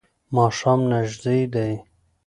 [0.35, 1.57] ماښام نژدې و.